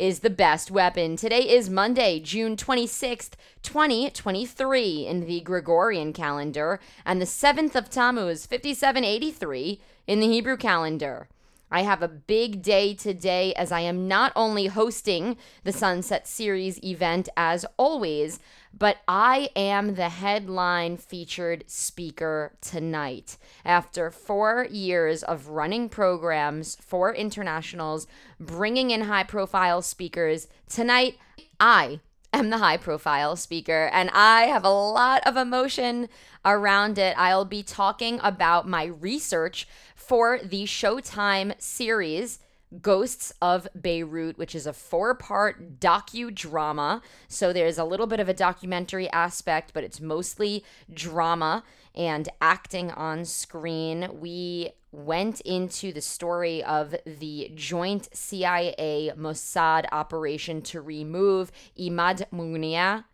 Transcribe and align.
is 0.00 0.20
the 0.20 0.30
best 0.30 0.70
weapon. 0.70 1.14
Today 1.14 1.42
is 1.42 1.68
Monday, 1.68 2.20
June 2.20 2.56
26th, 2.56 3.32
2023 3.62 5.06
in 5.06 5.26
the 5.26 5.42
Gregorian 5.42 6.14
calendar, 6.14 6.80
and 7.04 7.20
the 7.20 7.26
7th 7.26 7.74
of 7.74 7.90
Tammuz, 7.90 8.46
5783 8.46 9.78
in 10.06 10.20
the 10.20 10.26
Hebrew 10.26 10.56
calendar. 10.56 11.28
I 11.70 11.82
have 11.82 12.02
a 12.02 12.08
big 12.08 12.62
day 12.62 12.94
today 12.94 13.54
as 13.54 13.70
I 13.70 13.80
am 13.80 14.08
not 14.08 14.32
only 14.34 14.66
hosting 14.66 15.36
the 15.64 15.72
Sunset 15.72 16.26
Series 16.26 16.82
event 16.82 17.28
as 17.36 17.64
always, 17.76 18.40
but 18.76 18.98
I 19.06 19.50
am 19.54 19.94
the 19.94 20.08
headline 20.08 20.96
featured 20.96 21.64
speaker 21.66 22.52
tonight. 22.60 23.36
After 23.64 24.10
four 24.10 24.66
years 24.70 25.22
of 25.22 25.48
running 25.48 25.88
programs 25.88 26.76
for 26.76 27.14
internationals, 27.14 28.06
bringing 28.38 28.90
in 28.90 29.02
high 29.02 29.24
profile 29.24 29.82
speakers, 29.82 30.48
tonight 30.68 31.18
I 31.58 32.00
am 32.32 32.50
the 32.50 32.58
high 32.58 32.76
profile 32.76 33.36
speaker 33.36 33.90
and 33.92 34.10
I 34.12 34.42
have 34.42 34.64
a 34.64 34.70
lot 34.70 35.22
of 35.26 35.36
emotion 35.36 36.08
around 36.44 36.98
it. 36.98 37.14
I'll 37.18 37.44
be 37.44 37.62
talking 37.62 38.20
about 38.22 38.68
my 38.68 38.84
research 38.84 39.66
for 39.94 40.38
the 40.42 40.64
Showtime 40.64 41.60
series. 41.60 42.38
Ghosts 42.80 43.32
of 43.42 43.66
Beirut, 43.80 44.38
which 44.38 44.54
is 44.54 44.66
a 44.66 44.72
four 44.72 45.14
part 45.14 45.80
docudrama. 45.80 47.02
So 47.28 47.52
there's 47.52 47.78
a 47.78 47.84
little 47.84 48.06
bit 48.06 48.20
of 48.20 48.28
a 48.28 48.34
documentary 48.34 49.10
aspect, 49.10 49.72
but 49.74 49.84
it's 49.84 50.00
mostly 50.00 50.64
drama 50.92 51.64
and 51.94 52.28
acting 52.40 52.90
on 52.92 53.24
screen. 53.24 54.08
We 54.20 54.70
went 54.92 55.40
into 55.42 55.92
the 55.92 56.00
story 56.00 56.62
of 56.64 56.94
the 57.04 57.52
joint 57.54 58.08
CIA 58.12 59.12
Mossad 59.16 59.86
operation 59.92 60.62
to 60.62 60.80
remove 60.80 61.52
Imad 61.78 62.24
Mughniyeh 62.32 63.04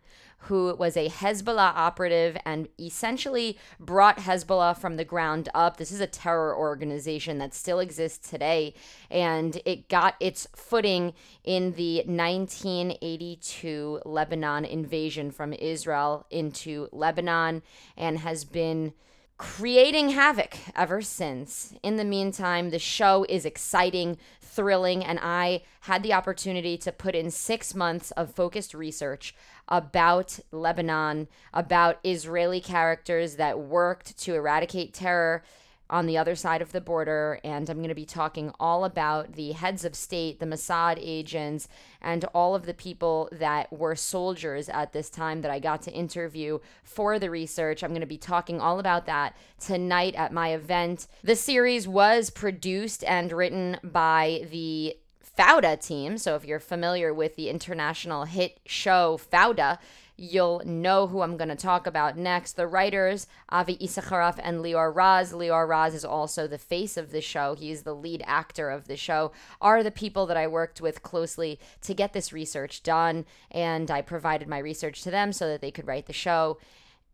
who 0.41 0.75
was 0.75 0.95
a 0.95 1.09
Hezbollah 1.09 1.73
operative 1.75 2.37
and 2.45 2.67
essentially 2.79 3.57
brought 3.79 4.19
Hezbollah 4.19 4.77
from 4.77 4.95
the 4.95 5.03
ground 5.03 5.49
up. 5.53 5.77
This 5.77 5.91
is 5.91 5.99
a 5.99 6.07
terror 6.07 6.55
organization 6.55 7.37
that 7.39 7.53
still 7.53 7.79
exists 7.79 8.29
today, 8.29 8.73
and 9.09 9.59
it 9.65 9.89
got 9.89 10.15
its 10.19 10.47
footing 10.55 11.13
in 11.43 11.73
the 11.73 12.03
1982 12.05 14.01
Lebanon 14.05 14.63
invasion 14.65 15.31
from 15.31 15.53
Israel 15.53 16.25
into 16.29 16.87
Lebanon 16.91 17.63
and 17.97 18.19
has 18.19 18.45
been 18.45 18.93
creating 19.37 20.09
havoc 20.09 20.57
ever 20.75 21.01
since. 21.01 21.73
In 21.83 21.97
the 21.97 22.03
meantime, 22.03 22.71
the 22.71 22.79
show 22.79 23.25
is 23.29 23.45
exciting, 23.45 24.17
thrilling, 24.41 25.03
and 25.03 25.19
I 25.21 25.61
had 25.81 26.01
the 26.01 26.13
opportunity 26.13 26.77
to 26.79 26.91
put 26.91 27.13
in 27.13 27.29
six 27.29 27.75
months 27.75 28.09
of 28.11 28.33
focused 28.33 28.73
research 28.73 29.35
about 29.67 30.39
Lebanon, 30.51 31.27
about 31.53 31.99
Israeli 32.03 32.61
characters 32.61 33.35
that 33.35 33.59
worked 33.59 34.17
to 34.19 34.35
eradicate 34.35 34.93
terror 34.93 35.43
on 35.89 36.05
the 36.05 36.17
other 36.17 36.35
side 36.35 36.61
of 36.61 36.71
the 36.71 36.81
border. 36.81 37.39
And 37.43 37.69
I'm 37.69 37.77
going 37.77 37.89
to 37.89 37.95
be 37.95 38.05
talking 38.05 38.51
all 38.59 38.83
about 38.85 39.33
the 39.33 39.53
heads 39.53 39.85
of 39.85 39.95
state, 39.95 40.39
the 40.39 40.45
Mossad 40.45 40.97
agents, 40.99 41.67
and 42.01 42.25
all 42.33 42.55
of 42.55 42.65
the 42.65 42.73
people 42.73 43.29
that 43.31 43.71
were 43.71 43.95
soldiers 43.95 44.69
at 44.69 44.93
this 44.93 45.09
time 45.09 45.41
that 45.41 45.51
I 45.51 45.59
got 45.59 45.81
to 45.83 45.91
interview 45.91 46.59
for 46.83 47.19
the 47.19 47.29
research. 47.29 47.83
I'm 47.83 47.91
going 47.91 48.01
to 48.01 48.07
be 48.07 48.17
talking 48.17 48.59
all 48.59 48.79
about 48.79 49.05
that 49.05 49.35
tonight 49.59 50.15
at 50.15 50.33
my 50.33 50.53
event. 50.53 51.07
The 51.23 51.35
series 51.35 51.87
was 51.87 52.29
produced 52.29 53.03
and 53.03 53.31
written 53.31 53.77
by 53.83 54.47
the 54.51 54.97
Fauda 55.37 55.79
team. 55.79 56.17
So 56.17 56.35
if 56.35 56.45
you're 56.45 56.59
familiar 56.59 57.13
with 57.13 57.35
the 57.35 57.49
international 57.49 58.25
hit 58.25 58.59
show 58.65 59.19
Fauda, 59.31 59.77
you'll 60.17 60.63
know 60.65 61.05
who 61.05 61.21
I'm 61.21 61.37
going 61.37 61.49
to 61.49 61.55
talk 61.55 61.85
about 61.85 62.17
next. 62.17 62.53
The 62.53 62.65
writers, 62.65 63.27
Avi 63.49 63.77
Issacharoff 63.77 64.39
and 64.41 64.59
Lior 64.59 64.93
Raz. 64.93 65.31
Lior 65.31 65.67
Raz 65.67 65.93
is 65.93 66.03
also 66.03 66.47
the 66.47 66.57
face 66.57 66.97
of 66.97 67.11
the 67.11 67.21
show. 67.21 67.53
He's 67.53 67.83
the 67.83 67.93
lead 67.93 68.23
actor 68.25 68.71
of 68.71 68.87
the 68.87 68.97
show, 68.97 69.31
are 69.61 69.83
the 69.83 69.91
people 69.91 70.25
that 70.25 70.37
I 70.37 70.47
worked 70.47 70.81
with 70.81 71.03
closely 71.03 71.59
to 71.81 71.93
get 71.93 72.13
this 72.13 72.33
research 72.33 72.81
done. 72.81 73.25
And 73.51 73.91
I 73.91 74.01
provided 74.01 74.47
my 74.47 74.57
research 74.57 75.03
to 75.03 75.11
them 75.11 75.31
so 75.31 75.47
that 75.47 75.61
they 75.61 75.71
could 75.71 75.85
write 75.85 76.07
the 76.07 76.13
show. 76.13 76.57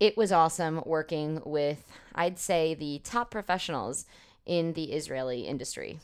It 0.00 0.16
was 0.16 0.32
awesome 0.32 0.82
working 0.86 1.42
with, 1.44 1.84
I'd 2.14 2.38
say, 2.38 2.74
the 2.74 3.00
top 3.04 3.30
professionals 3.30 4.06
in 4.46 4.72
the 4.72 4.92
Israeli 4.92 5.42
industry. 5.42 6.00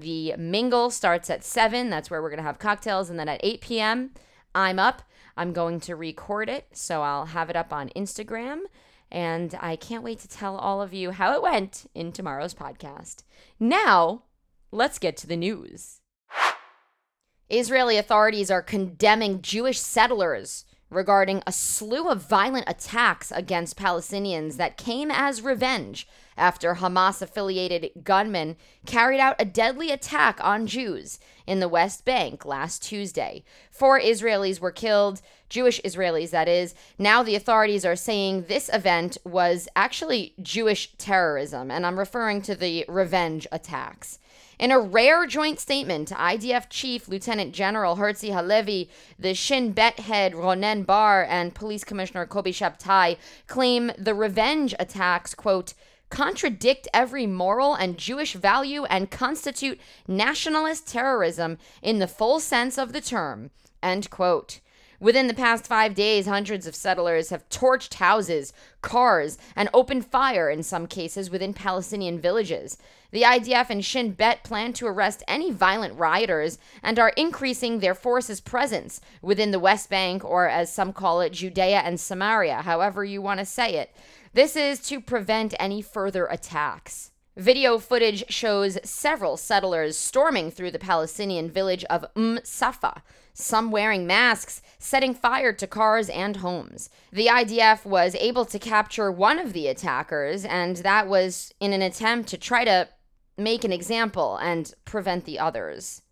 The 0.00 0.34
mingle 0.36 0.90
starts 0.90 1.30
at 1.30 1.44
7. 1.44 1.90
That's 1.90 2.10
where 2.10 2.22
we're 2.22 2.30
going 2.30 2.38
to 2.38 2.44
have 2.44 2.58
cocktails. 2.58 3.10
And 3.10 3.18
then 3.18 3.28
at 3.28 3.40
8 3.42 3.60
p.m., 3.60 4.10
I'm 4.54 4.78
up. 4.78 5.02
I'm 5.36 5.52
going 5.52 5.80
to 5.80 5.96
record 5.96 6.48
it. 6.48 6.68
So 6.72 7.02
I'll 7.02 7.26
have 7.26 7.50
it 7.50 7.56
up 7.56 7.72
on 7.72 7.90
Instagram. 7.90 8.60
And 9.10 9.54
I 9.60 9.76
can't 9.76 10.04
wait 10.04 10.20
to 10.20 10.28
tell 10.28 10.56
all 10.56 10.80
of 10.80 10.94
you 10.94 11.10
how 11.10 11.34
it 11.34 11.42
went 11.42 11.86
in 11.94 12.12
tomorrow's 12.12 12.54
podcast. 12.54 13.24
Now, 13.58 14.22
let's 14.70 14.98
get 14.98 15.16
to 15.18 15.26
the 15.26 15.36
news. 15.36 16.00
Israeli 17.48 17.96
authorities 17.96 18.50
are 18.50 18.62
condemning 18.62 19.42
Jewish 19.42 19.80
settlers 19.80 20.64
regarding 20.90 21.42
a 21.46 21.52
slew 21.52 22.08
of 22.08 22.22
violent 22.22 22.64
attacks 22.68 23.30
against 23.30 23.78
Palestinians 23.78 24.56
that 24.56 24.76
came 24.76 25.10
as 25.10 25.40
revenge 25.40 26.06
after 26.36 26.76
Hamas 26.76 27.22
affiliated 27.22 27.90
gunmen 28.02 28.56
carried 28.86 29.20
out 29.20 29.36
a 29.38 29.44
deadly 29.44 29.90
attack 29.90 30.42
on 30.42 30.66
Jews 30.66 31.20
in 31.46 31.60
the 31.60 31.68
West 31.68 32.04
Bank 32.04 32.44
last 32.44 32.82
Tuesday. 32.82 33.44
Four 33.70 34.00
Israelis 34.00 34.60
were 34.60 34.72
killed, 34.72 35.22
Jewish 35.50 35.80
Israelis, 35.82 36.30
that 36.30 36.48
is. 36.48 36.74
Now 36.98 37.22
the 37.22 37.34
authorities 37.34 37.84
are 37.84 37.96
saying 37.96 38.44
this 38.44 38.70
event 38.72 39.18
was 39.24 39.68
actually 39.76 40.32
Jewish 40.40 40.92
terrorism, 40.96 41.70
and 41.70 41.84
I'm 41.84 41.98
referring 41.98 42.40
to 42.42 42.54
the 42.54 42.86
revenge 42.88 43.46
attacks. 43.52 44.18
In 44.58 44.70
a 44.70 44.78
rare 44.78 45.26
joint 45.26 45.58
statement, 45.58 46.10
IDF 46.10 46.66
Chief 46.68 47.08
Lieutenant 47.08 47.52
General 47.52 47.96
Herzi 47.96 48.32
Halevi, 48.32 48.90
the 49.18 49.34
Shin 49.34 49.72
Bet 49.72 50.00
head 50.00 50.34
Ronen 50.34 50.84
Bar, 50.84 51.26
and 51.28 51.54
Police 51.54 51.82
Commissioner 51.82 52.26
Kobi 52.26 52.52
Shabtai 52.52 53.16
claim 53.46 53.90
the 53.98 54.14
revenge 54.14 54.74
attacks, 54.78 55.34
quote, 55.34 55.74
contradict 56.10 56.88
every 56.92 57.26
moral 57.26 57.74
and 57.74 57.96
Jewish 57.96 58.34
value 58.34 58.84
and 58.84 59.10
constitute 59.10 59.80
nationalist 60.06 60.86
terrorism 60.86 61.56
in 61.80 61.98
the 61.98 62.08
full 62.08 62.38
sense 62.38 62.76
of 62.76 62.92
the 62.92 63.00
term. 63.00 63.50
End 63.82 64.10
quote. 64.10 64.60
Within 65.00 65.28
the 65.28 65.34
past 65.34 65.66
five 65.66 65.94
days, 65.94 66.26
hundreds 66.26 66.66
of 66.66 66.76
settlers 66.76 67.30
have 67.30 67.48
torched 67.48 67.94
houses, 67.94 68.52
cars, 68.82 69.38
and 69.56 69.70
opened 69.72 70.04
fire 70.04 70.50
in 70.50 70.62
some 70.62 70.86
cases 70.86 71.30
within 71.30 71.54
Palestinian 71.54 72.20
villages. 72.20 72.76
The 73.10 73.22
IDF 73.22 73.70
and 73.70 73.82
Shin 73.82 74.12
Bet 74.12 74.44
plan 74.44 74.74
to 74.74 74.86
arrest 74.86 75.22
any 75.26 75.52
violent 75.52 75.98
rioters 75.98 76.58
and 76.82 76.98
are 76.98 77.14
increasing 77.16 77.78
their 77.78 77.94
forces' 77.94 78.42
presence 78.42 79.00
within 79.22 79.52
the 79.52 79.58
West 79.58 79.88
Bank, 79.88 80.22
or 80.22 80.46
as 80.50 80.70
some 80.70 80.92
call 80.92 81.22
it, 81.22 81.32
Judea 81.32 81.78
and 81.78 81.98
Samaria, 81.98 82.60
however 82.62 83.02
you 83.02 83.22
want 83.22 83.40
to 83.40 83.46
say 83.46 83.76
it. 83.76 83.96
This 84.34 84.54
is 84.54 84.80
to 84.88 85.00
prevent 85.00 85.54
any 85.58 85.80
further 85.80 86.26
attacks. 86.26 87.10
Video 87.36 87.78
footage 87.78 88.24
shows 88.28 88.76
several 88.84 89.38
settlers 89.38 89.96
storming 89.96 90.50
through 90.50 90.72
the 90.72 90.78
Palestinian 90.78 91.50
village 91.50 91.84
of 91.84 92.04
Umm 92.14 92.40
Safa, 92.44 93.02
some 93.40 93.70
wearing 93.70 94.06
masks, 94.06 94.62
setting 94.78 95.14
fire 95.14 95.52
to 95.52 95.66
cars 95.66 96.08
and 96.08 96.36
homes. 96.36 96.90
The 97.12 97.26
IDF 97.26 97.84
was 97.84 98.14
able 98.16 98.44
to 98.46 98.58
capture 98.58 99.10
one 99.10 99.38
of 99.38 99.52
the 99.52 99.66
attackers, 99.66 100.44
and 100.44 100.76
that 100.78 101.08
was 101.08 101.52
in 101.60 101.72
an 101.72 101.82
attempt 101.82 102.28
to 102.30 102.38
try 102.38 102.64
to 102.64 102.88
make 103.36 103.64
an 103.64 103.72
example 103.72 104.36
and 104.36 104.72
prevent 104.84 105.24
the 105.24 105.38
others. 105.38 106.02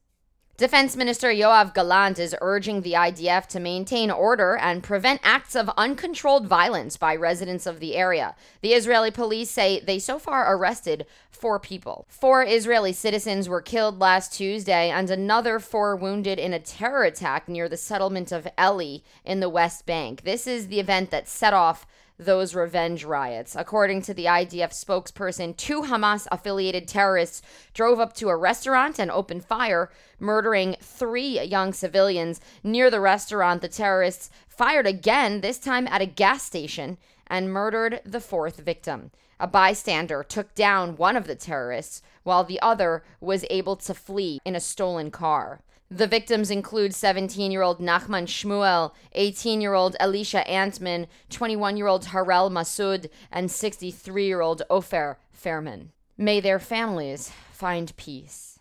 Defense 0.58 0.96
Minister 0.96 1.28
Yoav 1.28 1.72
Gallant 1.72 2.18
is 2.18 2.34
urging 2.40 2.82
the 2.82 2.94
IDF 2.94 3.46
to 3.46 3.60
maintain 3.60 4.10
order 4.10 4.56
and 4.56 4.82
prevent 4.82 5.20
acts 5.22 5.54
of 5.54 5.70
uncontrolled 5.76 6.48
violence 6.48 6.96
by 6.96 7.14
residents 7.14 7.64
of 7.64 7.78
the 7.78 7.94
area. 7.94 8.34
The 8.60 8.72
Israeli 8.72 9.12
police 9.12 9.52
say 9.52 9.78
they 9.78 10.00
so 10.00 10.18
far 10.18 10.52
arrested 10.52 11.06
four 11.30 11.60
people. 11.60 12.06
Four 12.08 12.42
Israeli 12.42 12.92
citizens 12.92 13.48
were 13.48 13.62
killed 13.62 14.00
last 14.00 14.32
Tuesday, 14.32 14.90
and 14.90 15.08
another 15.10 15.60
four 15.60 15.94
wounded 15.94 16.40
in 16.40 16.52
a 16.52 16.58
terror 16.58 17.04
attack 17.04 17.48
near 17.48 17.68
the 17.68 17.76
settlement 17.76 18.32
of 18.32 18.48
Eli 18.60 19.02
in 19.24 19.38
the 19.38 19.48
West 19.48 19.86
Bank. 19.86 20.22
This 20.22 20.48
is 20.48 20.66
the 20.66 20.80
event 20.80 21.12
that 21.12 21.28
set 21.28 21.54
off 21.54 21.86
those 22.18 22.54
revenge 22.54 23.04
riots. 23.04 23.54
According 23.56 24.02
to 24.02 24.14
the 24.14 24.24
IDF 24.24 24.72
spokesperson, 24.72 25.56
two 25.56 25.82
Hamas 25.82 26.26
affiliated 26.32 26.88
terrorists 26.88 27.42
drove 27.74 28.00
up 28.00 28.12
to 28.14 28.28
a 28.28 28.36
restaurant 28.36 28.98
and 28.98 29.10
opened 29.10 29.44
fire, 29.44 29.90
murdering 30.18 30.76
three 30.80 31.40
young 31.40 31.72
civilians. 31.72 32.40
Near 32.62 32.90
the 32.90 33.00
restaurant, 33.00 33.62
the 33.62 33.68
terrorists 33.68 34.30
fired 34.48 34.86
again, 34.86 35.40
this 35.40 35.58
time 35.58 35.86
at 35.86 36.02
a 36.02 36.06
gas 36.06 36.42
station, 36.42 36.98
and 37.28 37.52
murdered 37.52 38.00
the 38.04 38.20
fourth 38.20 38.58
victim. 38.58 39.10
A 39.40 39.46
bystander 39.46 40.24
took 40.24 40.54
down 40.56 40.96
one 40.96 41.16
of 41.16 41.28
the 41.28 41.36
terrorists, 41.36 42.02
while 42.24 42.42
the 42.42 42.60
other 42.60 43.04
was 43.20 43.44
able 43.48 43.76
to 43.76 43.94
flee 43.94 44.40
in 44.44 44.56
a 44.56 44.60
stolen 44.60 45.12
car. 45.12 45.60
The 45.90 46.06
victims 46.06 46.50
include 46.50 46.94
17 46.94 47.50
year 47.50 47.62
old 47.62 47.80
Nachman 47.80 48.26
Shmuel, 48.26 48.92
18 49.12 49.62
year 49.62 49.72
old 49.72 49.96
Elisha 49.98 50.46
Antman, 50.46 51.06
21 51.30 51.78
year 51.78 51.86
old 51.86 52.06
Harel 52.06 52.50
Masud, 52.50 53.08
and 53.32 53.50
63 53.50 54.26
year 54.26 54.42
old 54.42 54.62
Ofer 54.68 55.18
Fairman. 55.32 55.88
May 56.18 56.40
their 56.40 56.58
families 56.58 57.32
find 57.52 57.96
peace. 57.96 58.57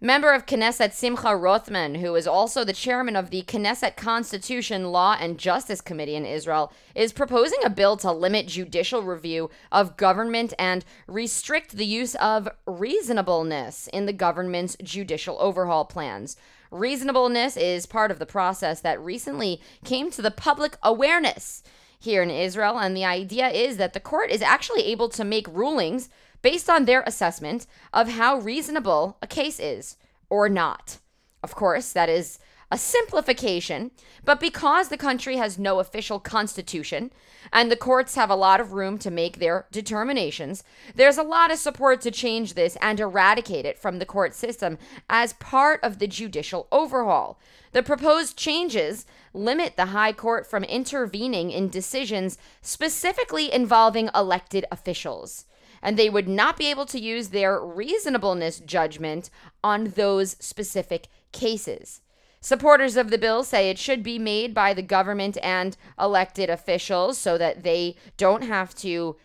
Member 0.00 0.32
of 0.32 0.46
Knesset 0.46 0.92
Simcha 0.92 1.34
Rothman, 1.34 1.96
who 1.96 2.14
is 2.14 2.28
also 2.28 2.62
the 2.62 2.72
chairman 2.72 3.16
of 3.16 3.30
the 3.30 3.42
Knesset 3.42 3.96
Constitution, 3.96 4.92
Law, 4.92 5.16
and 5.18 5.38
Justice 5.38 5.80
Committee 5.80 6.14
in 6.14 6.24
Israel, 6.24 6.72
is 6.94 7.12
proposing 7.12 7.58
a 7.64 7.70
bill 7.70 7.96
to 7.96 8.12
limit 8.12 8.46
judicial 8.46 9.02
review 9.02 9.50
of 9.72 9.96
government 9.96 10.54
and 10.56 10.84
restrict 11.08 11.72
the 11.72 11.84
use 11.84 12.14
of 12.14 12.48
reasonableness 12.64 13.88
in 13.88 14.06
the 14.06 14.12
government's 14.12 14.76
judicial 14.84 15.36
overhaul 15.40 15.84
plans. 15.84 16.36
Reasonableness 16.70 17.56
is 17.56 17.84
part 17.84 18.12
of 18.12 18.20
the 18.20 18.26
process 18.26 18.80
that 18.82 19.00
recently 19.00 19.60
came 19.84 20.12
to 20.12 20.22
the 20.22 20.30
public 20.30 20.76
awareness 20.80 21.64
here 21.98 22.22
in 22.22 22.30
Israel, 22.30 22.78
and 22.78 22.96
the 22.96 23.04
idea 23.04 23.48
is 23.48 23.78
that 23.78 23.94
the 23.94 24.00
court 24.00 24.30
is 24.30 24.42
actually 24.42 24.84
able 24.84 25.08
to 25.08 25.24
make 25.24 25.48
rulings 25.48 26.08
based 26.42 26.68
on 26.70 26.84
their 26.84 27.02
assessment 27.06 27.66
of 27.92 28.10
how 28.10 28.38
reasonable 28.38 29.16
a 29.22 29.26
case 29.26 29.58
is 29.58 29.96
or 30.30 30.48
not. 30.48 30.98
Of 31.42 31.54
course, 31.54 31.92
that 31.92 32.08
is 32.08 32.38
a 32.70 32.76
simplification, 32.76 33.90
but 34.24 34.40
because 34.40 34.88
the 34.88 34.98
country 34.98 35.36
has 35.36 35.58
no 35.58 35.78
official 35.78 36.20
constitution 36.20 37.10
and 37.50 37.70
the 37.70 37.76
courts 37.76 38.14
have 38.14 38.28
a 38.28 38.36
lot 38.36 38.60
of 38.60 38.74
room 38.74 38.98
to 38.98 39.10
make 39.10 39.38
their 39.38 39.66
determinations, 39.72 40.62
there's 40.94 41.16
a 41.16 41.22
lot 41.22 41.50
of 41.50 41.58
support 41.58 42.02
to 42.02 42.10
change 42.10 42.52
this 42.52 42.76
and 42.82 43.00
eradicate 43.00 43.64
it 43.64 43.78
from 43.78 43.98
the 43.98 44.04
court 44.04 44.34
system 44.34 44.76
as 45.08 45.32
part 45.34 45.82
of 45.82 45.98
the 45.98 46.06
judicial 46.06 46.68
overhaul. 46.70 47.40
The 47.72 47.82
proposed 47.82 48.36
changes 48.36 49.06
limit 49.32 49.76
the 49.76 49.86
High 49.86 50.12
Court 50.12 50.46
from 50.46 50.64
intervening 50.64 51.50
in 51.50 51.70
decisions 51.70 52.36
specifically 52.60 53.50
involving 53.50 54.10
elected 54.14 54.66
officials 54.70 55.46
and 55.82 55.96
they 55.96 56.10
would 56.10 56.28
not 56.28 56.56
be 56.56 56.70
able 56.70 56.86
to 56.86 57.00
use 57.00 57.28
their 57.28 57.60
reasonableness 57.60 58.60
judgment 58.60 59.30
on 59.62 59.90
those 59.90 60.36
specific 60.40 61.08
cases. 61.32 62.00
Supporters 62.40 62.96
of 62.96 63.10
the 63.10 63.18
bill 63.18 63.42
say 63.42 63.68
it 63.68 63.78
should 63.78 64.02
be 64.02 64.18
made 64.18 64.54
by 64.54 64.72
the 64.72 64.82
government 64.82 65.36
and 65.42 65.76
elected 65.98 66.48
officials 66.48 67.18
so 67.18 67.36
that 67.36 67.64
they 67.64 67.96
don't 68.16 68.42
have 68.44 68.74
to 68.76 69.16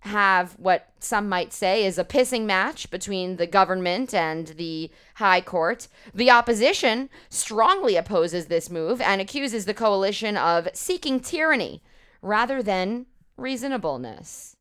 have 0.00 0.52
what 0.58 0.90
some 1.00 1.28
might 1.28 1.52
say 1.52 1.84
is 1.84 1.98
a 1.98 2.04
pissing 2.04 2.44
match 2.44 2.90
between 2.90 3.36
the 3.36 3.46
government 3.46 4.12
and 4.12 4.48
the 4.48 4.90
High 5.14 5.40
Court. 5.40 5.88
The 6.14 6.30
opposition 6.30 7.08
strongly 7.30 7.96
opposes 7.96 8.46
this 8.46 8.68
move 8.68 9.00
and 9.00 9.20
accuses 9.20 9.64
the 9.64 9.74
coalition 9.74 10.36
of 10.36 10.68
seeking 10.74 11.20
tyranny 11.20 11.82
rather 12.20 12.62
than 12.62 13.06
reasonableness. 13.36 14.53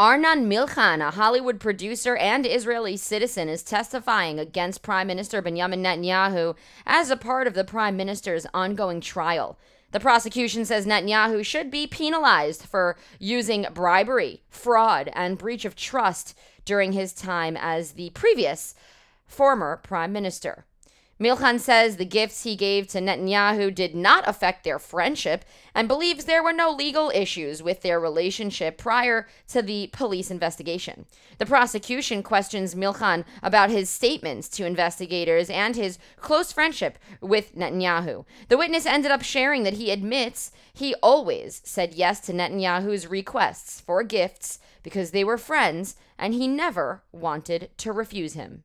Arnon 0.00 0.48
Milchan, 0.48 1.06
a 1.06 1.10
Hollywood 1.10 1.60
producer 1.60 2.16
and 2.16 2.46
Israeli 2.46 2.96
citizen, 2.96 3.50
is 3.50 3.62
testifying 3.62 4.40
against 4.40 4.80
Prime 4.80 5.06
Minister 5.06 5.42
Benjamin 5.42 5.82
Netanyahu 5.82 6.56
as 6.86 7.10
a 7.10 7.18
part 7.18 7.46
of 7.46 7.52
the 7.52 7.64
Prime 7.64 7.98
Minister's 7.98 8.46
ongoing 8.54 9.02
trial. 9.02 9.58
The 9.90 10.00
prosecution 10.00 10.64
says 10.64 10.86
Netanyahu 10.86 11.44
should 11.44 11.70
be 11.70 11.86
penalized 11.86 12.62
for 12.62 12.96
using 13.18 13.66
bribery, 13.74 14.42
fraud, 14.48 15.10
and 15.12 15.36
breach 15.36 15.66
of 15.66 15.76
trust 15.76 16.34
during 16.64 16.92
his 16.92 17.12
time 17.12 17.54
as 17.60 17.92
the 17.92 18.08
previous 18.14 18.74
former 19.26 19.80
prime 19.82 20.14
minister. 20.14 20.64
Milchan 21.20 21.60
says 21.60 21.96
the 21.96 22.06
gifts 22.06 22.44
he 22.44 22.56
gave 22.56 22.86
to 22.88 22.98
Netanyahu 22.98 23.74
did 23.74 23.94
not 23.94 24.26
affect 24.26 24.64
their 24.64 24.78
friendship 24.78 25.44
and 25.74 25.86
believes 25.86 26.24
there 26.24 26.42
were 26.42 26.52
no 26.52 26.70
legal 26.70 27.10
issues 27.14 27.62
with 27.62 27.82
their 27.82 28.00
relationship 28.00 28.78
prior 28.78 29.28
to 29.48 29.60
the 29.60 29.90
police 29.92 30.30
investigation. 30.30 31.04
The 31.36 31.44
prosecution 31.44 32.22
questions 32.22 32.74
Milchan 32.74 33.26
about 33.42 33.68
his 33.68 33.90
statements 33.90 34.48
to 34.50 34.64
investigators 34.64 35.50
and 35.50 35.76
his 35.76 35.98
close 36.16 36.52
friendship 36.52 36.98
with 37.20 37.54
Netanyahu. 37.54 38.24
The 38.48 38.56
witness 38.56 38.86
ended 38.86 39.10
up 39.10 39.22
sharing 39.22 39.64
that 39.64 39.74
he 39.74 39.90
admits 39.90 40.52
he 40.72 40.94
always 41.02 41.60
said 41.66 41.92
yes 41.92 42.20
to 42.20 42.32
Netanyahu's 42.32 43.06
requests 43.06 43.78
for 43.78 44.02
gifts 44.02 44.58
because 44.82 45.10
they 45.10 45.24
were 45.24 45.36
friends 45.36 45.96
and 46.18 46.32
he 46.32 46.48
never 46.48 47.02
wanted 47.12 47.68
to 47.76 47.92
refuse 47.92 48.32
him. 48.32 48.64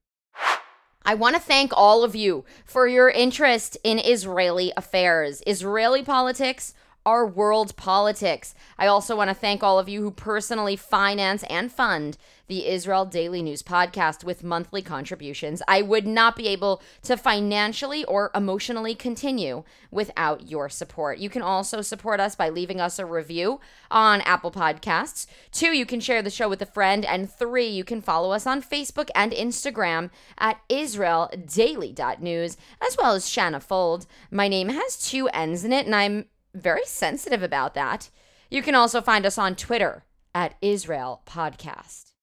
I 1.05 1.13
want 1.13 1.35
to 1.35 1.41
thank 1.41 1.71
all 1.75 2.03
of 2.03 2.15
you 2.15 2.45
for 2.65 2.87
your 2.87 3.09
interest 3.09 3.77
in 3.83 3.99
Israeli 3.99 4.73
affairs. 4.75 5.43
Israeli 5.45 6.03
politics 6.03 6.73
our 7.05 7.25
world 7.25 7.75
politics. 7.75 8.55
I 8.77 8.87
also 8.87 9.15
want 9.15 9.29
to 9.29 9.35
thank 9.35 9.63
all 9.63 9.77
of 9.77 9.87
you 9.87 10.01
who 10.01 10.11
personally 10.11 10.75
finance 10.75 11.43
and 11.43 11.71
fund 11.71 12.17
the 12.47 12.67
Israel 12.67 13.05
Daily 13.05 13.41
News 13.41 13.63
podcast 13.63 14.23
with 14.23 14.43
monthly 14.43 14.81
contributions. 14.81 15.61
I 15.67 15.81
would 15.81 16.05
not 16.05 16.35
be 16.35 16.47
able 16.47 16.81
to 17.03 17.17
financially 17.17 18.05
or 18.05 18.31
emotionally 18.35 18.93
continue 18.93 19.63
without 19.89 20.47
your 20.47 20.69
support. 20.69 21.17
You 21.17 21.29
can 21.29 21.41
also 21.41 21.81
support 21.81 22.19
us 22.19 22.35
by 22.35 22.49
leaving 22.49 22.79
us 22.79 22.99
a 22.99 23.05
review 23.05 23.59
on 23.89 24.21
Apple 24.21 24.51
Podcasts. 24.51 25.25
Two, 25.51 25.75
you 25.75 25.85
can 25.85 25.99
share 25.99 26.21
the 26.21 26.29
show 26.29 26.47
with 26.47 26.61
a 26.61 26.67
friend. 26.67 27.03
And 27.05 27.31
three, 27.31 27.67
you 27.67 27.83
can 27.83 28.01
follow 28.01 28.31
us 28.31 28.45
on 28.45 28.61
Facebook 28.61 29.09
and 29.15 29.31
Instagram 29.31 30.11
at 30.37 30.59
IsraelDaily.news, 30.69 32.57
as 32.81 32.97
well 32.97 33.13
as 33.13 33.27
Shanna 33.27 33.59
Fuld. 33.59 34.05
My 34.29 34.47
name 34.47 34.69
has 34.69 34.97
two 34.97 35.27
N's 35.29 35.63
in 35.63 35.73
it, 35.73 35.85
and 35.85 35.95
I'm 35.95 36.25
very 36.55 36.85
sensitive 36.85 37.43
about 37.43 37.73
that. 37.73 38.09
You 38.49 38.61
can 38.61 38.75
also 38.75 39.01
find 39.01 39.25
us 39.25 39.37
on 39.37 39.55
Twitter 39.55 40.03
at 40.33 40.55
Israel 40.61 41.21
Podcast. 41.25 42.13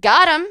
Got 0.00 0.28
him! 0.28 0.48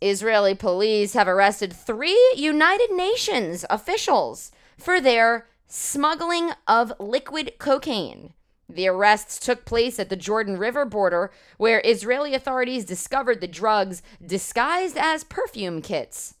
Israeli 0.00 0.54
police 0.54 1.12
have 1.12 1.28
arrested 1.28 1.72
three 1.72 2.32
United 2.36 2.90
Nations 2.92 3.66
officials 3.68 4.50
for 4.78 5.00
their 5.00 5.46
smuggling 5.66 6.50
of 6.66 6.92
liquid 6.98 7.52
cocaine. 7.58 8.32
The 8.68 8.88
arrests 8.88 9.38
took 9.38 9.64
place 9.64 9.98
at 9.98 10.08
the 10.08 10.16
Jordan 10.16 10.56
River 10.56 10.84
border, 10.84 11.30
where 11.58 11.82
Israeli 11.84 12.34
authorities 12.34 12.84
discovered 12.84 13.40
the 13.40 13.48
drugs 13.48 14.02
disguised 14.24 14.96
as 14.96 15.24
perfume 15.24 15.82
kits. 15.82 16.36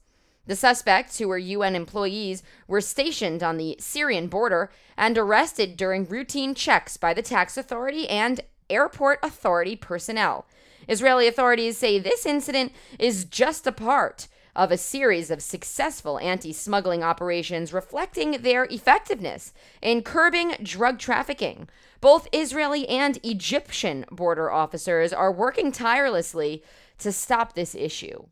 The 0.50 0.56
suspects, 0.56 1.18
who 1.18 1.28
were 1.28 1.38
UN 1.38 1.76
employees, 1.76 2.42
were 2.66 2.80
stationed 2.80 3.40
on 3.40 3.56
the 3.56 3.76
Syrian 3.78 4.26
border 4.26 4.72
and 4.96 5.16
arrested 5.16 5.76
during 5.76 6.06
routine 6.06 6.56
checks 6.56 6.96
by 6.96 7.14
the 7.14 7.22
tax 7.22 7.56
authority 7.56 8.08
and 8.08 8.40
airport 8.68 9.20
authority 9.22 9.76
personnel. 9.76 10.48
Israeli 10.88 11.28
authorities 11.28 11.78
say 11.78 12.00
this 12.00 12.26
incident 12.26 12.72
is 12.98 13.26
just 13.26 13.64
a 13.64 13.70
part 13.70 14.26
of 14.56 14.72
a 14.72 14.76
series 14.76 15.30
of 15.30 15.40
successful 15.40 16.18
anti 16.18 16.52
smuggling 16.52 17.04
operations 17.04 17.72
reflecting 17.72 18.42
their 18.42 18.64
effectiveness 18.64 19.52
in 19.80 20.02
curbing 20.02 20.56
drug 20.64 20.98
trafficking. 20.98 21.68
Both 22.00 22.26
Israeli 22.32 22.88
and 22.88 23.20
Egyptian 23.22 24.04
border 24.10 24.50
officers 24.50 25.12
are 25.12 25.30
working 25.30 25.70
tirelessly 25.70 26.64
to 26.98 27.12
stop 27.12 27.54
this 27.54 27.76
issue. 27.76 28.24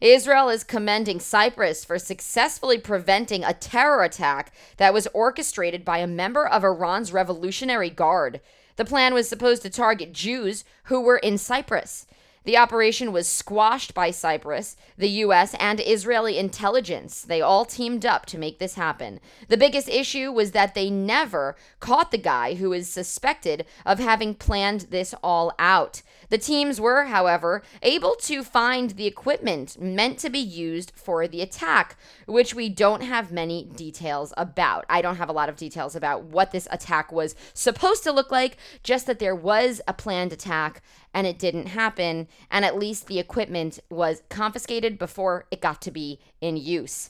Israel 0.00 0.50
is 0.50 0.62
commending 0.62 1.20
Cyprus 1.20 1.84
for 1.84 1.98
successfully 1.98 2.78
preventing 2.78 3.42
a 3.44 3.54
terror 3.54 4.02
attack 4.02 4.52
that 4.76 4.92
was 4.92 5.08
orchestrated 5.14 5.84
by 5.84 5.98
a 5.98 6.06
member 6.06 6.46
of 6.46 6.64
Iran's 6.64 7.12
Revolutionary 7.12 7.88
Guard. 7.88 8.40
The 8.76 8.84
plan 8.84 9.14
was 9.14 9.28
supposed 9.28 9.62
to 9.62 9.70
target 9.70 10.12
Jews 10.12 10.64
who 10.84 11.00
were 11.00 11.16
in 11.16 11.38
Cyprus. 11.38 12.06
The 12.46 12.56
operation 12.56 13.10
was 13.10 13.28
squashed 13.28 13.92
by 13.92 14.12
Cyprus, 14.12 14.76
the 14.96 15.08
US, 15.24 15.54
and 15.54 15.80
Israeli 15.80 16.38
intelligence. 16.38 17.22
They 17.22 17.40
all 17.40 17.64
teamed 17.64 18.06
up 18.06 18.24
to 18.26 18.38
make 18.38 18.60
this 18.60 18.74
happen. 18.74 19.18
The 19.48 19.56
biggest 19.56 19.88
issue 19.88 20.30
was 20.30 20.52
that 20.52 20.74
they 20.74 20.88
never 20.88 21.56
caught 21.80 22.12
the 22.12 22.18
guy 22.18 22.54
who 22.54 22.72
is 22.72 22.88
suspected 22.88 23.66
of 23.84 23.98
having 23.98 24.36
planned 24.36 24.82
this 24.90 25.12
all 25.24 25.54
out. 25.58 26.02
The 26.28 26.38
teams 26.38 26.80
were, 26.80 27.04
however, 27.06 27.62
able 27.82 28.14
to 28.22 28.44
find 28.44 28.90
the 28.90 29.06
equipment 29.06 29.80
meant 29.80 30.18
to 30.20 30.30
be 30.30 30.38
used 30.38 30.92
for 30.94 31.26
the 31.26 31.42
attack, 31.42 31.96
which 32.26 32.54
we 32.54 32.68
don't 32.68 33.02
have 33.02 33.32
many 33.32 33.64
details 33.64 34.32
about. 34.36 34.84
I 34.88 35.02
don't 35.02 35.16
have 35.16 35.28
a 35.28 35.32
lot 35.32 35.48
of 35.48 35.56
details 35.56 35.96
about 35.96 36.22
what 36.22 36.52
this 36.52 36.68
attack 36.70 37.10
was 37.10 37.34
supposed 37.54 38.04
to 38.04 38.12
look 38.12 38.30
like, 38.30 38.56
just 38.84 39.06
that 39.06 39.18
there 39.18 39.34
was 39.34 39.80
a 39.88 39.92
planned 39.92 40.32
attack 40.32 40.82
and 41.16 41.26
it 41.26 41.38
didn't 41.38 41.68
happen, 41.68 42.28
and 42.50 42.62
at 42.62 42.78
least 42.78 43.06
the 43.06 43.18
equipment 43.18 43.80
was 43.88 44.22
confiscated 44.28 44.98
before 44.98 45.46
it 45.50 45.62
got 45.62 45.80
to 45.80 45.90
be 45.90 46.20
in 46.42 46.58
use. 46.58 47.08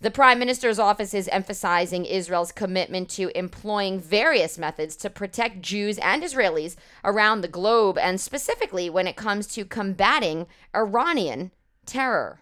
The 0.00 0.10
Prime 0.10 0.40
Minister's 0.40 0.80
office 0.80 1.14
is 1.14 1.28
emphasizing 1.28 2.04
Israel's 2.04 2.50
commitment 2.50 3.08
to 3.10 3.30
employing 3.38 4.00
various 4.00 4.58
methods 4.58 4.96
to 4.96 5.08
protect 5.08 5.62
Jews 5.62 5.98
and 5.98 6.24
Israelis 6.24 6.74
around 7.04 7.42
the 7.42 7.48
globe, 7.48 7.96
and 7.96 8.20
specifically 8.20 8.90
when 8.90 9.06
it 9.06 9.14
comes 9.14 9.46
to 9.54 9.64
combating 9.64 10.48
Iranian 10.74 11.52
terror. 11.86 12.40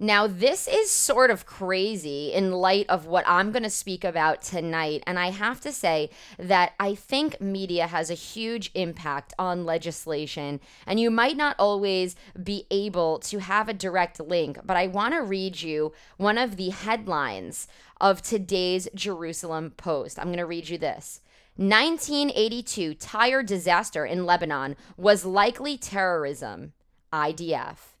Now, 0.00 0.28
this 0.28 0.68
is 0.68 0.92
sort 0.92 1.28
of 1.30 1.44
crazy 1.44 2.32
in 2.32 2.52
light 2.52 2.86
of 2.88 3.06
what 3.06 3.24
I'm 3.26 3.50
going 3.50 3.64
to 3.64 3.70
speak 3.70 4.04
about 4.04 4.42
tonight. 4.42 5.02
And 5.08 5.18
I 5.18 5.30
have 5.30 5.60
to 5.62 5.72
say 5.72 6.10
that 6.38 6.74
I 6.78 6.94
think 6.94 7.40
media 7.40 7.88
has 7.88 8.08
a 8.08 8.14
huge 8.14 8.70
impact 8.74 9.34
on 9.40 9.64
legislation. 9.64 10.60
And 10.86 11.00
you 11.00 11.10
might 11.10 11.36
not 11.36 11.56
always 11.58 12.14
be 12.40 12.66
able 12.70 13.18
to 13.20 13.38
have 13.40 13.68
a 13.68 13.74
direct 13.74 14.20
link, 14.20 14.60
but 14.64 14.76
I 14.76 14.86
want 14.86 15.14
to 15.14 15.22
read 15.22 15.62
you 15.62 15.92
one 16.16 16.38
of 16.38 16.56
the 16.56 16.70
headlines 16.70 17.66
of 18.00 18.22
today's 18.22 18.88
Jerusalem 18.94 19.72
Post. 19.76 20.16
I'm 20.20 20.26
going 20.26 20.38
to 20.38 20.46
read 20.46 20.68
you 20.68 20.78
this. 20.78 21.22
1982 21.56 22.94
Tyre 22.94 23.42
disaster 23.42 24.06
in 24.06 24.24
Lebanon 24.24 24.76
was 24.96 25.24
likely 25.24 25.76
terrorism. 25.76 26.72
IDF. 27.12 27.97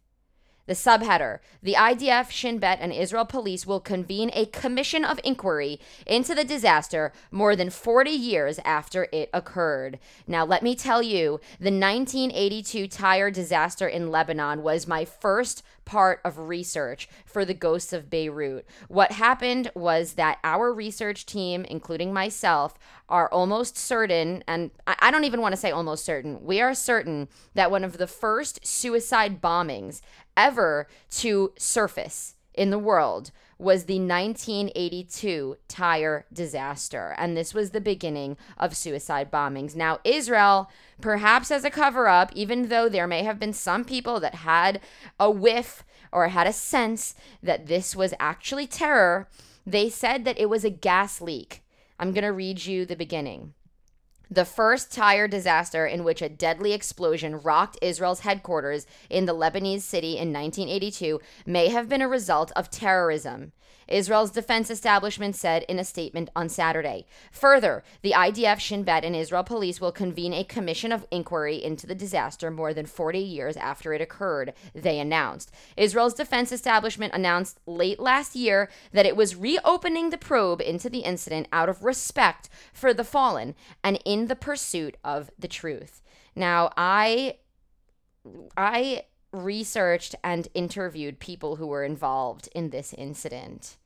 The 0.68 0.74
subheader 0.74 1.38
The 1.62 1.72
IDF, 1.72 2.30
Shin 2.30 2.58
Bet, 2.58 2.78
and 2.82 2.92
Israel 2.92 3.24
police 3.24 3.66
will 3.66 3.80
convene 3.80 4.30
a 4.34 4.44
commission 4.44 5.02
of 5.02 5.18
inquiry 5.24 5.80
into 6.06 6.34
the 6.34 6.44
disaster 6.44 7.10
more 7.30 7.56
than 7.56 7.70
40 7.70 8.10
years 8.10 8.60
after 8.66 9.08
it 9.10 9.30
occurred. 9.32 9.98
Now, 10.26 10.44
let 10.44 10.62
me 10.62 10.74
tell 10.76 11.02
you, 11.02 11.40
the 11.58 11.70
1982 11.70 12.86
Tyre 12.86 13.30
disaster 13.30 13.88
in 13.88 14.10
Lebanon 14.10 14.62
was 14.62 14.86
my 14.86 15.06
first 15.06 15.62
part 15.88 16.20
of 16.22 16.38
research 16.38 17.08
for 17.24 17.46
the 17.46 17.54
ghosts 17.54 17.94
of 17.94 18.10
Beirut. 18.10 18.66
What 18.88 19.12
happened 19.12 19.70
was 19.74 20.12
that 20.12 20.38
our 20.44 20.70
research 20.70 21.24
team, 21.24 21.64
including 21.64 22.12
myself, 22.12 22.74
are 23.08 23.32
almost 23.32 23.78
certain, 23.78 24.44
and 24.46 24.70
I 24.86 25.10
don't 25.10 25.24
even 25.24 25.40
want 25.40 25.54
to 25.54 25.60
say 25.60 25.70
almost 25.70 26.04
certain, 26.04 26.44
we 26.44 26.60
are 26.60 26.74
certain 26.74 27.26
that 27.54 27.70
one 27.70 27.84
of 27.84 27.96
the 27.96 28.06
first 28.06 28.66
suicide 28.66 29.40
bombings 29.40 30.02
ever 30.36 30.88
to 31.10 31.54
surface 31.56 32.34
in 32.58 32.70
the 32.70 32.78
world 32.78 33.30
was 33.56 33.84
the 33.84 33.98
1982 33.98 35.56
Tyre 35.68 36.26
disaster. 36.32 37.14
And 37.16 37.36
this 37.36 37.54
was 37.54 37.70
the 37.70 37.80
beginning 37.80 38.36
of 38.56 38.76
suicide 38.76 39.30
bombings. 39.30 39.74
Now, 39.74 40.00
Israel, 40.04 40.70
perhaps 41.00 41.50
as 41.50 41.64
a 41.64 41.70
cover 41.70 42.08
up, 42.08 42.32
even 42.34 42.68
though 42.68 42.88
there 42.88 43.06
may 43.06 43.22
have 43.22 43.38
been 43.38 43.52
some 43.52 43.84
people 43.84 44.20
that 44.20 44.36
had 44.36 44.80
a 45.18 45.30
whiff 45.30 45.84
or 46.12 46.28
had 46.28 46.46
a 46.46 46.52
sense 46.52 47.14
that 47.42 47.66
this 47.66 47.96
was 47.96 48.14
actually 48.20 48.66
terror, 48.66 49.28
they 49.66 49.88
said 49.88 50.24
that 50.24 50.38
it 50.38 50.48
was 50.48 50.64
a 50.64 50.70
gas 50.70 51.20
leak. 51.20 51.62
I'm 51.98 52.12
going 52.12 52.24
to 52.24 52.32
read 52.32 52.64
you 52.64 52.86
the 52.86 52.96
beginning. 52.96 53.54
The 54.30 54.44
first 54.44 54.92
Tyre 54.92 55.26
disaster 55.26 55.86
in 55.86 56.04
which 56.04 56.20
a 56.20 56.28
deadly 56.28 56.74
explosion 56.74 57.40
rocked 57.40 57.78
Israel's 57.80 58.20
headquarters 58.20 58.86
in 59.08 59.24
the 59.24 59.34
Lebanese 59.34 59.80
city 59.80 60.18
in 60.18 60.34
1982 60.34 61.18
may 61.46 61.68
have 61.68 61.88
been 61.88 62.02
a 62.02 62.08
result 62.08 62.52
of 62.54 62.70
terrorism. 62.70 63.52
Israel's 63.88 64.30
defense 64.30 64.70
establishment 64.70 65.34
said 65.34 65.64
in 65.68 65.78
a 65.78 65.84
statement 65.84 66.28
on 66.36 66.48
Saturday. 66.48 67.06
Further, 67.32 67.82
the 68.02 68.12
IDF, 68.12 68.60
Shin 68.60 68.82
Bet, 68.82 69.04
and 69.04 69.16
Israel 69.16 69.42
police 69.42 69.80
will 69.80 69.92
convene 69.92 70.34
a 70.34 70.44
commission 70.44 70.92
of 70.92 71.06
inquiry 71.10 71.62
into 71.62 71.86
the 71.86 71.94
disaster 71.94 72.50
more 72.50 72.74
than 72.74 72.86
40 72.86 73.18
years 73.18 73.56
after 73.56 73.94
it 73.94 74.00
occurred, 74.00 74.52
they 74.74 75.00
announced. 75.00 75.50
Israel's 75.76 76.14
defense 76.14 76.52
establishment 76.52 77.14
announced 77.14 77.60
late 77.66 77.98
last 77.98 78.36
year 78.36 78.68
that 78.92 79.06
it 79.06 79.16
was 79.16 79.34
reopening 79.34 80.10
the 80.10 80.18
probe 80.18 80.60
into 80.60 80.90
the 80.90 81.00
incident 81.00 81.48
out 81.52 81.68
of 81.68 81.84
respect 81.84 82.48
for 82.72 82.92
the 82.92 83.04
fallen 83.04 83.54
and 83.82 83.98
in 84.04 84.17
the 84.26 84.36
pursuit 84.36 84.96
of 85.04 85.30
the 85.38 85.48
truth. 85.48 86.02
Now, 86.34 86.70
I 86.76 87.36
I 88.56 89.04
researched 89.32 90.14
and 90.24 90.48
interviewed 90.54 91.20
people 91.20 91.56
who 91.56 91.66
were 91.66 91.84
involved 91.84 92.48
in 92.54 92.70
this 92.70 92.94
incident. 92.94 93.76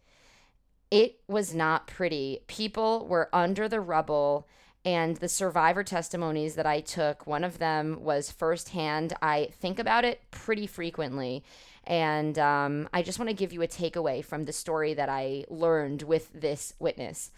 It 0.90 1.20
was 1.26 1.54
not 1.54 1.86
pretty. 1.86 2.40
People 2.46 3.06
were 3.06 3.28
under 3.32 3.68
the 3.68 3.80
rubble, 3.80 4.46
and 4.84 5.16
the 5.16 5.28
survivor 5.28 5.84
testimonies 5.84 6.54
that 6.56 6.66
I 6.66 6.80
took, 6.80 7.26
one 7.26 7.44
of 7.44 7.58
them 7.58 7.98
was 8.02 8.30
firsthand. 8.30 9.14
I 9.22 9.50
think 9.60 9.78
about 9.78 10.04
it 10.04 10.20
pretty 10.30 10.66
frequently. 10.66 11.44
And 11.84 12.38
um, 12.38 12.88
I 12.92 13.02
just 13.02 13.18
want 13.18 13.28
to 13.28 13.34
give 13.34 13.52
you 13.52 13.62
a 13.62 13.68
takeaway 13.68 14.24
from 14.24 14.44
the 14.44 14.52
story 14.52 14.94
that 14.94 15.08
I 15.08 15.44
learned 15.48 16.02
with 16.02 16.30
this 16.32 16.74
witness. 16.78 17.30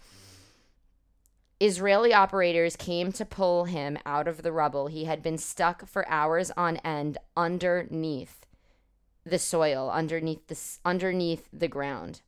Israeli 1.59 2.13
operators 2.13 2.75
came 2.75 3.11
to 3.13 3.25
pull 3.25 3.65
him 3.65 3.97
out 4.05 4.27
of 4.27 4.43
the 4.43 4.51
rubble. 4.51 4.87
He 4.87 5.05
had 5.05 5.23
been 5.23 5.37
stuck 5.37 5.87
for 5.87 6.07
hours 6.09 6.51
on 6.57 6.77
end 6.77 7.17
underneath 7.37 8.45
the 9.25 9.39
soil, 9.39 9.89
underneath 9.89 10.47
the, 10.47 10.59
underneath 10.87 11.47
the 11.53 11.69
ground. 11.69 12.21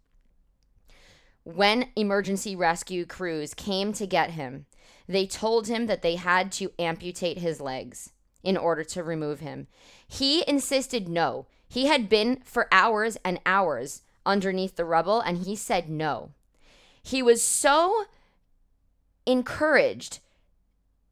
When 1.43 1.89
emergency 1.95 2.55
rescue 2.55 3.05
crews 3.05 3.53
came 3.53 3.93
to 3.93 4.07
get 4.07 4.31
him, 4.31 4.65
they 5.07 5.25
told 5.25 5.67
him 5.67 5.87
that 5.87 6.01
they 6.01 6.15
had 6.15 6.51
to 6.53 6.71
amputate 6.79 7.37
his 7.37 7.61
legs 7.61 8.11
in 8.43 8.57
order 8.57 8.83
to 8.83 9.03
remove 9.03 9.41
him. 9.41 9.67
He 10.07 10.43
insisted 10.47 11.07
no. 11.07 11.47
He 11.67 11.87
had 11.87 12.09
been 12.09 12.41
for 12.43 12.67
hours 12.71 13.17
and 13.23 13.39
hours 13.45 14.03
underneath 14.25 14.75
the 14.75 14.85
rubble, 14.85 15.19
and 15.19 15.39
he 15.39 15.55
said 15.55 15.89
no. 15.89 16.31
He 17.01 17.21
was 17.21 17.41
so 17.41 18.05
encouraged 19.27 20.19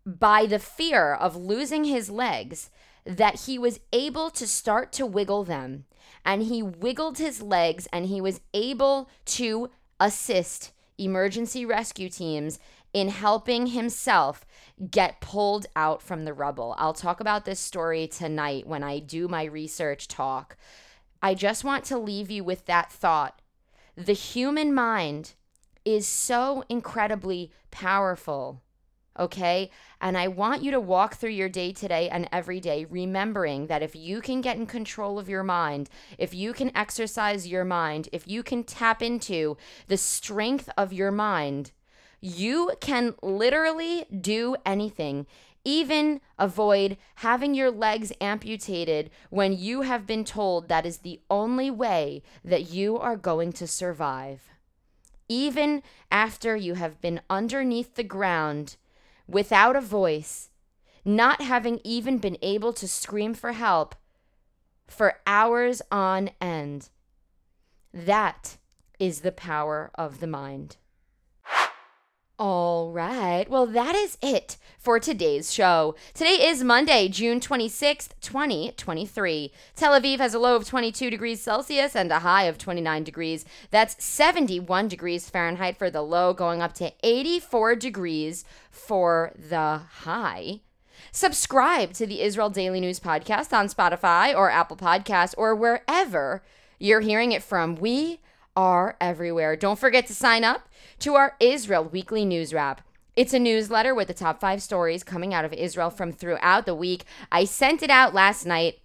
by 0.06 0.46
the 0.46 0.60
fear 0.60 1.14
of 1.14 1.36
losing 1.36 1.84
his 1.84 2.10
legs 2.10 2.72
that 3.06 3.42
he 3.42 3.60
was 3.60 3.80
able 3.94 4.30
to 4.32 4.48
start 4.48 4.92
to 4.94 5.06
wiggle 5.06 5.44
them. 5.44 5.86
And 6.24 6.44
he 6.44 6.64
wiggled 6.64 7.20
his 7.20 7.42
legs 7.42 7.88
and 7.92 8.08
he 8.08 8.20
was 8.20 8.42
able 8.54 9.10
to 9.26 9.70
assist 10.00 10.72
emergency 10.98 11.66
rescue 11.66 12.10
teams 12.10 12.58
in 12.94 13.10
helping 13.10 13.68
himself 13.68 14.46
get 14.90 15.20
pulled 15.20 15.66
out 15.76 16.02
from 16.02 16.24
the 16.24 16.34
rubble. 16.34 16.74
I'll 16.78 16.94
talk 16.94 17.20
about 17.20 17.46
this 17.46 17.60
story 17.60 18.08
tonight 18.08 18.66
when 18.66 18.84
I 18.84 19.00
do 19.00 19.28
my 19.28 19.44
research 19.44 20.08
talk. 20.08 20.56
I 21.22 21.34
just 21.34 21.64
want 21.64 21.84
to 21.86 21.98
leave 21.98 22.32
you 22.32 22.44
with 22.44 22.66
that 22.66 22.92
thought. 22.92 23.42
The 23.96 24.14
human 24.14 24.74
mind 24.74 25.34
is 25.86 26.08
so 26.08 26.64
incredibly 26.68 27.52
powerful. 27.72 28.62
Okay. 29.18 29.72
And 30.02 30.18
I 30.18 30.28
want 30.28 30.62
you 30.62 30.72
to 30.72 30.80
walk 30.80 31.16
through 31.16 31.30
your 31.30 31.48
day 31.48 31.72
today 31.72 32.10
and 32.10 32.28
every 32.34 32.60
day, 32.60 32.86
remembering 32.86 33.68
that 33.68 33.82
if 33.82 33.96
you 33.96 34.20
can 34.20 34.42
get 34.42 34.58
in 34.58 34.66
control 34.66 35.18
of 35.18 35.30
your 35.30 35.44
mind, 35.44 35.90
if 36.18 36.34
you 36.34 36.52
can 36.52 36.76
exercise 36.76 37.48
your 37.48 37.64
mind, 37.64 38.10
if 38.12 38.28
you 38.28 38.44
can 38.44 38.64
tap 38.64 39.02
into 39.02 39.56
the 39.88 39.96
strength 39.96 40.70
of 40.78 40.92
your 40.92 41.12
mind, 41.12 41.72
you 42.20 42.72
can 42.82 43.16
literally 43.22 44.06
do 44.20 44.58
anything, 44.66 45.28
even 45.64 46.20
avoid 46.38 46.98
having 47.16 47.54
your 47.54 47.72
legs 47.72 48.12
amputated 48.20 49.10
when 49.30 49.54
you 49.58 49.82
have 49.82 50.06
been 50.06 50.26
told 50.26 50.68
that 50.68 50.86
is 50.86 51.00
the 51.00 51.22
only 51.30 51.72
way 51.72 52.22
that 52.44 52.70
you 52.70 52.98
are 52.98 53.16
going 53.16 53.54
to 53.54 53.66
survive 53.66 54.55
even 55.28 55.84
after 56.12 56.56
you 56.56 56.76
have 56.76 57.02
been 57.02 57.22
underneath 57.30 57.96
the 57.96 58.04
ground 58.04 58.76
without 59.28 59.76
a 59.76 59.82
voice, 59.82 60.50
not 61.04 61.42
having 61.42 61.80
even 61.84 62.18
been 62.18 62.38
able 62.42 62.74
to 62.74 62.88
scream 62.88 63.34
for 63.34 63.54
help 63.54 63.96
for 64.88 65.20
hours 65.26 65.82
on 65.92 66.30
end. 66.40 66.90
That 67.94 68.58
is 69.00 69.22
the 69.22 69.32
power 69.32 69.92
of 69.96 70.20
the 70.20 70.28
mind. 70.28 70.78
All 72.38 72.92
right. 72.92 73.46
Well, 73.50 73.66
that 73.68 73.96
is 73.96 74.18
it 74.22 74.58
for 74.78 75.00
today's 75.00 75.54
show. 75.54 75.96
Today 76.14 76.46
is 76.50 76.66
Monday, 76.66 77.08
June 77.08 77.40
26th, 77.40 78.10
2023. 78.20 79.54
Tel 79.78 79.98
Aviv 79.98 80.18
has 80.18 80.34
a 80.34 80.40
low 80.40 80.58
of 80.58 80.68
22 80.68 81.10
degrees 81.10 81.42
Celsius 81.42 81.96
and 81.96 82.12
a 82.12 82.20
high 82.20 82.44
of 82.44 82.58
29 82.58 83.06
degrees. 83.06 83.46
That's 83.72 84.04
71 84.04 84.90
degrees 84.90 85.30
Fahrenheit 85.30 85.78
for 85.78 85.90
the 85.90 86.02
low, 86.02 86.34
going 86.34 86.62
up 86.62 86.74
to 86.74 86.92
84 87.04 87.76
degrees 87.76 88.44
for 88.70 89.32
the 89.38 89.84
high. 90.02 90.60
Subscribe 91.14 91.94
to 91.94 92.06
the 92.06 92.22
Israel 92.22 92.50
Daily 92.50 92.82
News 92.82 93.00
Podcast 93.00 93.54
on 93.54 93.70
Spotify 93.70 94.36
or 94.36 94.52
Apple 94.52 94.76
Podcasts 94.76 95.36
or 95.38 95.56
wherever 95.56 96.44
you're 96.80 97.00
hearing 97.00 97.32
it 97.32 97.44
from. 97.44 97.76
We 97.76 98.20
are 98.56 98.98
everywhere. 99.02 99.56
Don't 99.56 99.80
forget 99.80 100.08
to 100.08 100.14
sign 100.14 100.44
up 100.44 100.70
to 101.00 101.16
our 101.16 101.36
Israel 101.40 101.84
Weekly 101.84 102.26
News 102.26 102.54
Wrap. 102.54 102.82
It's 103.16 103.34
a 103.34 103.40
newsletter 103.40 103.96
with 103.96 104.08
the 104.10 104.14
top 104.14 104.42
five 104.42 104.62
stories 104.62 105.04
coming 105.04 105.34
out 105.34 105.46
of 105.46 105.54
Israel 105.54 105.90
from 105.90 106.12
throughout 106.12 106.66
the 106.66 106.76
week. 106.76 107.06
I 107.32 107.46
sent 107.46 107.82
it 107.82 107.90
out 107.90 108.14
last 108.14 108.46
night. 108.46 108.80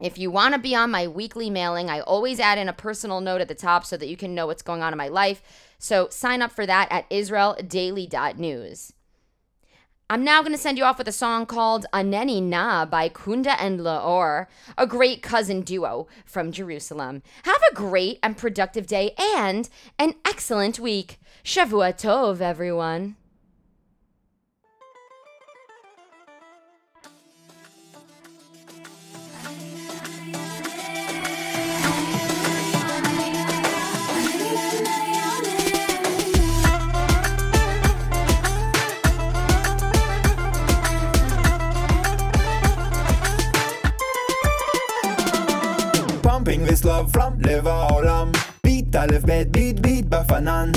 If 0.00 0.16
you 0.16 0.30
want 0.30 0.54
to 0.54 0.60
be 0.60 0.74
on 0.74 0.90
my 0.90 1.06
weekly 1.06 1.50
mailing, 1.50 1.90
I 1.90 2.00
always 2.00 2.40
add 2.40 2.56
in 2.56 2.70
a 2.70 2.72
personal 2.72 3.20
note 3.20 3.42
at 3.42 3.48
the 3.48 3.54
top 3.54 3.84
so 3.84 3.98
that 3.98 4.08
you 4.08 4.16
can 4.16 4.34
know 4.34 4.46
what's 4.46 4.62
going 4.62 4.82
on 4.82 4.94
in 4.94 4.98
my 4.98 5.08
life. 5.08 5.42
So 5.78 6.08
sign 6.08 6.40
up 6.40 6.52
for 6.52 6.64
that 6.64 6.88
at 6.90 7.08
israeldaily.news. 7.10 8.92
I'm 10.10 10.24
now 10.24 10.42
going 10.42 10.50
to 10.50 10.58
send 10.58 10.76
you 10.76 10.82
off 10.82 10.98
with 10.98 11.06
a 11.06 11.12
song 11.12 11.46
called 11.46 11.86
Aneni 11.92 12.42
Na 12.42 12.84
by 12.84 13.08
Kunda 13.08 13.54
and 13.60 13.78
Laor, 13.78 14.48
a 14.76 14.84
great 14.84 15.22
cousin 15.22 15.60
duo 15.60 16.08
from 16.24 16.50
Jerusalem. 16.50 17.22
Have 17.44 17.62
a 17.70 17.74
great 17.76 18.18
and 18.20 18.36
productive 18.36 18.88
day 18.88 19.14
and 19.16 19.68
an 20.00 20.14
excellent 20.24 20.80
week. 20.80 21.20
Shavua 21.44 21.92
Tov, 21.92 22.40
everyone. 22.40 23.14
pumping 46.99 46.99
this 46.99 46.99
love 46.99 47.11
from 47.11 47.47
לב 47.47 47.67
העולם 47.67 48.31
ביט 48.63 48.95
א' 48.95 49.17
ב' 49.25 49.43
ביט 49.51 49.79
ביט 49.79 50.05
בפנן 50.05 50.71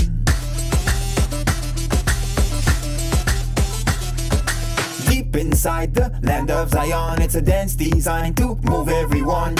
Deep 5.09 5.37
inside 5.37 5.95
the 5.95 6.11
land 6.23 6.51
of 6.51 6.71
Zion 6.71 7.21
It's 7.23 7.35
a 7.35 7.43
dance 7.43 7.75
designed 7.75 8.37
to 8.37 8.47
move 8.71 8.89
everyone 8.89 9.55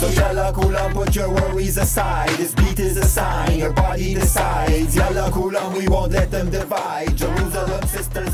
So 0.00 0.06
yalla 0.20 0.52
kulam, 0.56 0.92
put 0.92 1.14
your 1.16 1.30
worries 1.36 1.76
aside 1.78 2.30
This 2.40 2.52
beat 2.54 2.78
is 2.78 2.96
a 2.96 3.08
sign, 3.16 3.58
your 3.62 3.72
body 3.72 4.14
decides 4.14 4.94
Yalla 5.00 5.26
kulam, 5.36 5.70
we 5.78 5.84
won't 5.88 6.12
let 6.12 6.30
them 6.30 6.50
divide 6.50 7.16
Jerusalem 7.16 7.82
sister 7.96 8.24